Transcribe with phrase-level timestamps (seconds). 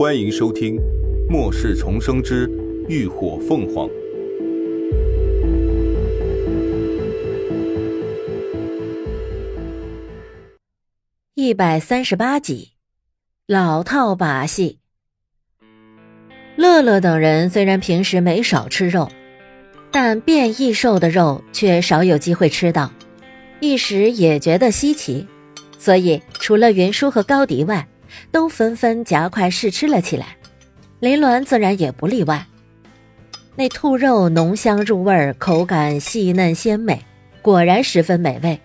[0.00, 0.76] 欢迎收听
[1.28, 2.50] 《末世重生之
[2.88, 3.86] 浴火凤凰》
[11.34, 12.70] 一百三十八集，
[13.46, 14.78] 老套把戏。
[16.56, 19.10] 乐乐等人虽然平时没少吃肉，
[19.90, 22.90] 但变异兽的肉却少有机会吃到，
[23.60, 25.26] 一时也觉得稀奇，
[25.78, 27.86] 所以除了云舒和高迪外。
[28.30, 30.36] 都纷纷夹块试吃了起来，
[31.00, 32.46] 林鸾自然也不例外。
[33.56, 37.04] 那兔肉浓香入味，口感细嫩鲜美，
[37.42, 38.58] 果然十分美味。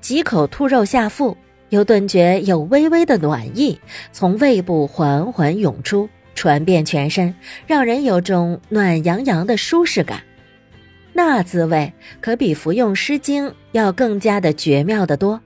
[0.00, 1.36] 几口兔肉下腹，
[1.70, 3.78] 又顿觉有微微的暖意
[4.12, 7.34] 从胃部缓缓涌出，传遍全身，
[7.66, 10.22] 让人有种暖洋洋的舒适感。
[11.12, 15.40] 那滋味可比服用诗经要更加的绝妙的多。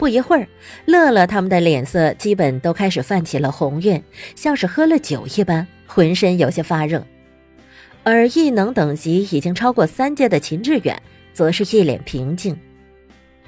[0.00, 0.48] 不一会儿，
[0.86, 4.02] 乐乐他们的脸色基本都开始泛起了红晕，
[4.34, 7.06] 像是喝了酒一般，浑身有些发热。
[8.02, 11.02] 而异能等级已经超过三阶的秦志远，
[11.34, 12.56] 则是一脸平静。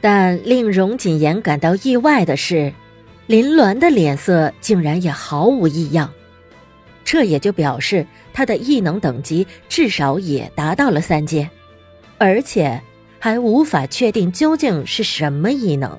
[0.03, 2.70] 但令荣锦言感到意外的是，
[3.27, 6.12] 林鸾的脸色竟然也毫无异样。
[7.03, 11.48] 这也就表示他的异能等级至少也达到了三阶，
[12.19, 12.78] 而且
[13.19, 15.98] 还无法确定究竟是什么异能。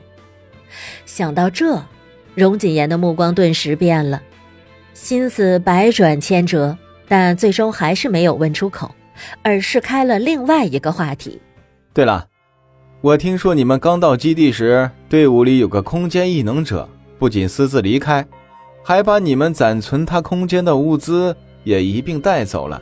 [1.06, 1.84] 想到这，
[2.36, 4.22] 荣锦言的目光顿时变了，
[4.94, 8.94] 心思百转千折，但最终还是没有问出口，
[9.42, 11.42] 而是开了另外一个话题。
[11.94, 12.28] 对了，
[13.02, 18.26] 我听说你们刚到基地时，队伍里有个空间异能者，不仅私自离开，
[18.84, 22.82] 还把你们暂存他空间的物资也一并带走了，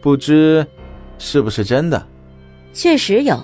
[0.00, 0.66] 不知
[1.18, 2.06] 是不是真的？
[2.72, 3.42] 确实有。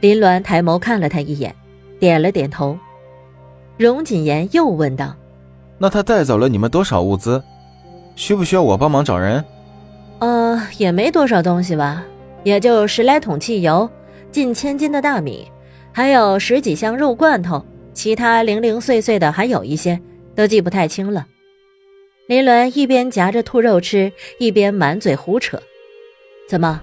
[0.00, 1.54] 林鸾抬眸看了他一眼，
[1.98, 2.78] 点了点头。
[3.76, 5.14] 荣锦言又问道
[5.78, 7.42] ：“那他带走了你们多少物资？
[8.14, 9.44] 需不需要我帮忙找人
[10.20, 12.04] ？”“呃，也没多少东西吧，
[12.44, 13.90] 也就十来桶汽油，
[14.30, 15.48] 近千斤的大米，
[15.92, 20.00] 还有十几箱肉罐头，其他零零碎碎的还有一些，
[20.36, 21.26] 都记不太清了。”
[22.28, 25.60] 林伦一边夹着兔肉吃，一边满嘴胡扯
[26.48, 26.80] ：“怎么，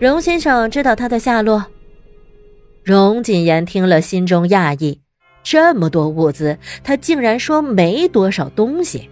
[0.00, 1.64] 荣先生知道他的下落？”
[2.84, 5.00] 荣锦言听了，心中讶异。
[5.48, 9.08] 这么多物资，他竟然说没多少东西，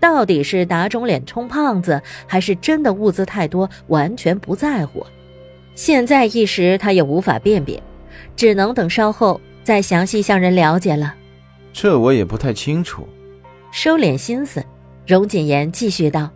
[0.00, 5.06] 到底是打肿脸充胖子，还是真的物资太多，完全不在乎？
[5.76, 7.80] 现在一时他也无法辨别，
[8.34, 11.14] 只能等稍后再详细向人了解了。
[11.72, 13.06] 这我也不太清楚。
[13.70, 14.60] 收敛心思，
[15.06, 16.28] 荣锦言继续道：“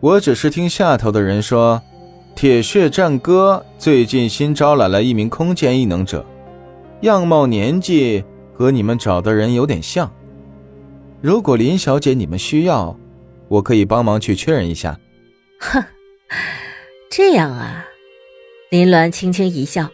[0.00, 1.80] 我只是听下头的人说，
[2.34, 6.22] 铁血战歌最近新招揽了一名空间异能者，
[7.00, 8.22] 样貌年纪。”
[8.54, 10.10] 和你们找的人有点像。
[11.20, 12.96] 如果林小姐你们需要，
[13.48, 14.98] 我可以帮忙去确认一下。
[15.60, 15.82] 哼，
[17.10, 17.84] 这样啊。
[18.70, 19.88] 林鸾轻轻一笑，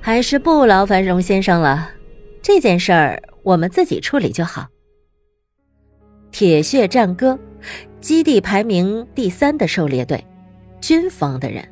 [0.00, 1.90] 还是不劳烦荣先生了。
[2.40, 4.68] 这件事儿我们自己处理就好。
[6.30, 7.38] 铁血战歌，
[8.00, 10.24] 基地排名第三的狩猎队，
[10.80, 11.66] 军方的人。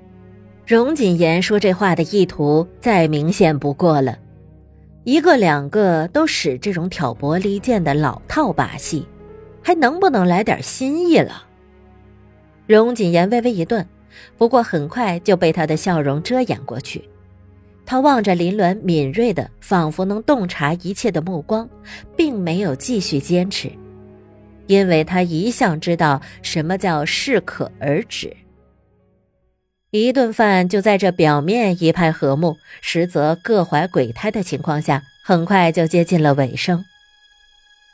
[0.67, 4.17] 荣锦言说这话的意图再明显不过了。
[5.05, 9.07] 一个两个都使这种挑拨离间的老套把戏，
[9.61, 11.45] 还能不能来点新意了？
[12.67, 13.85] 荣锦言微微一顿，
[14.39, 17.03] 不过很快就被他的笑容遮掩过去。
[17.85, 21.69] 他望着林鸾敏锐的，仿佛能洞察一切的目光，
[22.17, 23.69] 并没有继续坚持，
[24.69, 28.35] 因为他一向知道什么叫适可而止。
[29.95, 36.83] 一顿饭就在这表面一派和睦，实则各怀鬼胎的情况下，很快就接近了尾声。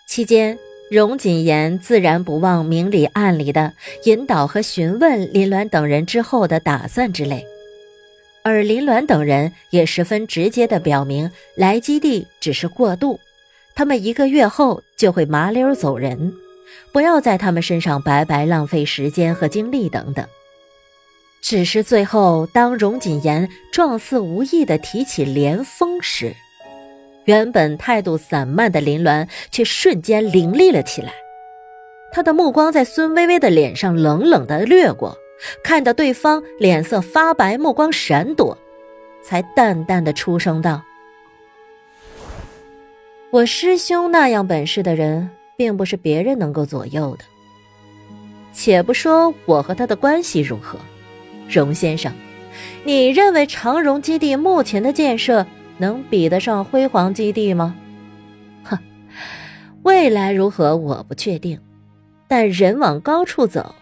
[0.06, 0.56] 期间，
[0.92, 3.72] 荣锦言自然不忘明里暗里的
[4.04, 7.44] 引导和询问林鸾等人之后的打算之类，
[8.44, 13.18] 而林鸾等人也十分直接的表明，来基地只是过渡，
[13.74, 16.32] 他们一个月后就会麻溜走人，
[16.92, 20.24] 不要在他们身上白白浪费时间和精力等等。
[21.40, 26.34] 只是最后，当荣锦言状似无意地提起连峰时，
[27.24, 31.12] 原本态度散漫的林鸾却瞬间凌厉了起来。
[32.12, 35.16] 他的目光在孙微微的脸上冷冷地掠过，
[35.62, 38.58] 看到对方脸色发白，目光闪躲，
[39.22, 40.82] 才淡淡的出声道
[43.30, 47.24] ：“我师兄那样本事的人，并不是别人能够左右的。
[48.52, 50.78] 且不说我和他的关系如何。”
[51.48, 52.12] 荣先生，
[52.84, 55.46] 你认为长荣基地目前的建设
[55.78, 57.74] 能比得上辉煌基地吗？
[58.64, 58.78] 哼，
[59.82, 61.58] 未来如何我不确定，
[62.26, 63.74] 但人往高处走，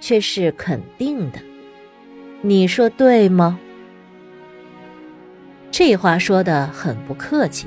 [0.00, 1.38] 却是肯定的。
[2.42, 3.58] 你说对吗？
[5.70, 7.66] 这话说的很不客气，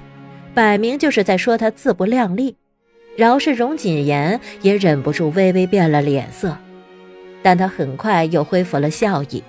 [0.53, 2.55] 摆明就是在说他自不量力。
[3.15, 6.55] 饶是荣锦言也忍不住微微变了脸色，
[7.47, 9.41] 但他很快又恢复了笑意，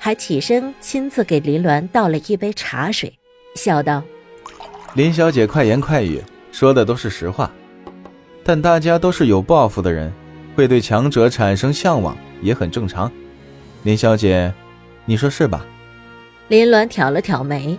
[0.00, 3.16] 还起身亲自给林鸾倒了一杯茶水，
[3.54, 4.02] 笑道
[4.94, 6.20] ：“林小姐快言快语，
[6.50, 7.48] 说的都是实话。
[8.42, 10.12] 但大家都是有抱负的人，
[10.56, 13.08] 会对强者产生向往，也很正常。
[13.84, 14.52] 林小姐，
[15.04, 15.64] 你说是吧？”
[16.48, 17.78] 林鸾挑了挑眉，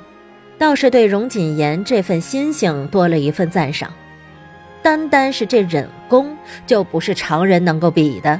[0.58, 3.92] 倒是对荣锦言这份心性多了一份赞赏。
[4.82, 6.34] 单单是这忍功，
[6.66, 8.40] 就不是常人能够比的。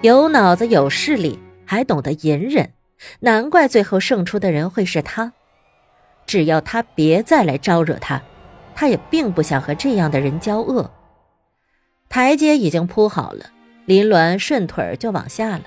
[0.00, 2.70] 有脑子、有势力，还懂得隐忍，
[3.18, 5.32] 难怪最后胜出的人会是他。
[6.24, 8.22] 只要他别再来招惹他，
[8.76, 10.88] 他也并不想和这样的人交恶。
[12.08, 13.46] 台阶已经铺好了，
[13.86, 15.62] 林鸾顺腿就往下了。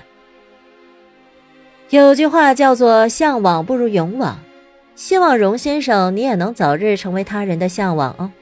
[1.90, 4.38] 有句话叫做“向往不如勇往”，
[4.96, 8.32] 希望荣先生你也能早日成为他人的向往哦。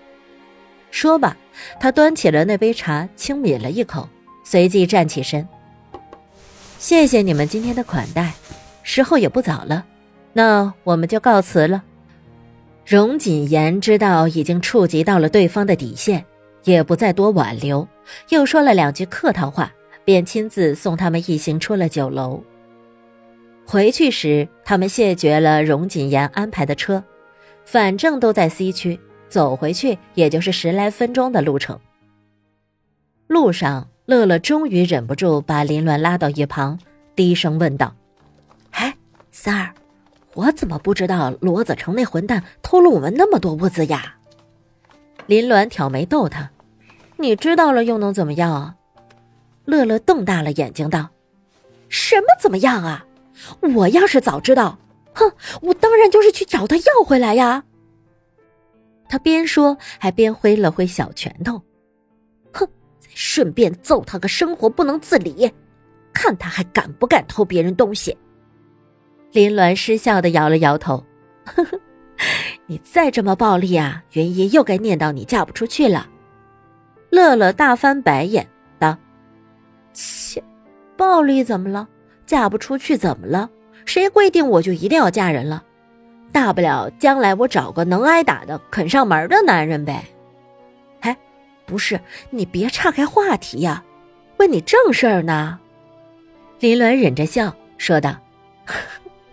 [0.92, 1.36] 说罢，
[1.80, 4.08] 他端起了那杯茶，轻抿了一口，
[4.44, 5.48] 随即站起身。
[6.80, 8.32] 谢谢你们今天的款待，
[8.82, 9.84] 时候也不早了，
[10.32, 11.82] 那我们就告辞了。
[12.86, 16.24] 荣锦言知道已经触及到了对方的底线，
[16.64, 17.86] 也不再多挽留，
[18.30, 19.70] 又说了两句客套话，
[20.06, 22.42] 便亲自送他们一行出了酒楼。
[23.66, 27.04] 回去时，他们谢绝了荣锦言安排的车，
[27.66, 28.98] 反正都在 C 区。
[29.28, 31.78] 走回去也就是十来分钟的路程。
[33.28, 36.76] 路上，乐乐终于忍不住把林鸾拉到一旁，
[37.14, 37.94] 低声问道
[38.72, 38.92] ：“哎，
[39.30, 39.72] 三儿，
[40.34, 44.16] 我怎么不知道罗子成那混蛋偷了我们那么多物资呀？”
[45.26, 46.50] 林鸾挑眉逗他
[47.18, 48.74] ：“你知道了又能怎么样啊？”
[49.64, 51.10] 乐乐瞪大了眼睛道
[51.88, 53.06] ：“什么怎么样啊？
[53.76, 54.76] 我要是早知道，
[55.14, 55.30] 哼，
[55.62, 57.62] 我当然就是去找他要回来呀。”
[59.08, 61.62] 他边说还边挥了挥小拳头，
[63.14, 65.50] 顺便揍他个生活不能自理，
[66.12, 68.16] 看他还敢不敢偷别人东西。
[69.32, 71.04] 林鸾失笑的摇了摇头，
[71.44, 71.80] 呵呵，
[72.66, 76.08] 你再这么暴力啊，云姨又该念叨你嫁不出去了。
[77.10, 78.48] 乐乐大翻白眼
[78.78, 78.96] 道
[79.92, 80.42] ：“切，
[80.96, 81.88] 暴力怎么了？
[82.26, 83.50] 嫁不出去怎么了？
[83.84, 85.64] 谁规定我就一定要嫁人了？”
[86.32, 90.04] 大不了将来我找个能挨打的、肯上门的男人呗。
[91.70, 92.00] 不是，
[92.30, 93.84] 你别岔开话题呀，
[94.38, 95.56] 问你正事儿呢。
[96.58, 98.16] 林鸾忍着笑说道：“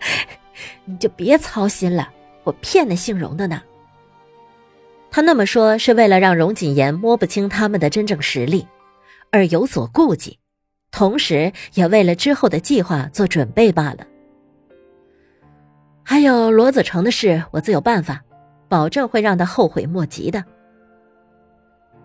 [0.86, 2.08] 你就别操心了，
[2.44, 3.60] 我骗那姓荣的呢。
[5.10, 8.68] 他那么说是为了让荣锦言摸不清他们的真正实力，
[9.32, 10.38] 而有所顾忌，
[10.92, 14.06] 同时也为了之后的计划做准备罢了。”
[16.06, 18.22] 还有罗子成的事，我自有办法，
[18.70, 20.46] 保证会让他后悔莫及的。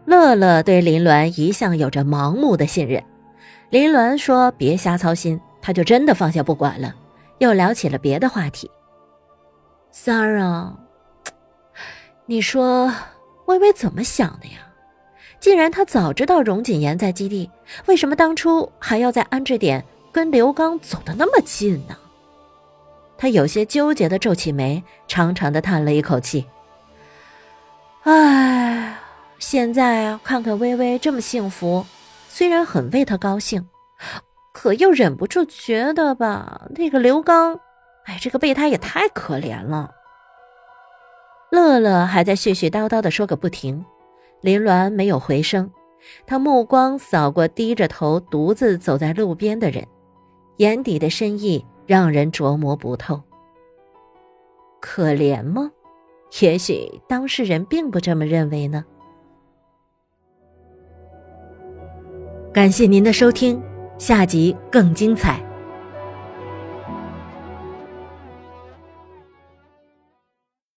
[0.05, 3.03] 乐乐对林鸾一向有着盲目的信任，
[3.71, 6.95] 林鸾说别瞎操心，他就真的放下不管了，
[7.39, 8.71] 又聊起了别的话题。
[9.91, 10.77] 三儿啊，
[12.27, 12.93] 你说
[13.47, 14.59] 微微怎么想的呀？
[15.39, 17.51] 既然他早知道荣锦言在基地，
[17.87, 21.97] 为什么当初还要在安置点跟刘刚走得那么近呢？
[23.19, 26.47] 他有些纠结的皱起眉，长长的叹了一口气。
[28.05, 28.97] 唉，
[29.43, 31.85] 现在啊，看看微微这么幸福，
[32.29, 33.69] 虽然很为她高兴，
[34.55, 37.59] 可又忍不住觉得吧，那个刘刚，
[38.05, 39.91] 哎，这个备胎也太可怜了。
[41.51, 43.85] 乐乐还在絮絮叨叨的说个不停，
[44.43, 45.69] 林鸾没有回声，
[46.25, 49.85] 他目光扫过低着头独自走在路边的人，
[50.59, 51.67] 眼底的深意。
[51.85, 53.21] 让人琢磨不透。
[54.81, 55.73] 可怜吗？
[56.41, 58.85] 也许当事人并不这么认为呢。
[62.53, 63.59] 感谢您的收听，
[63.97, 65.52] 下集更精彩。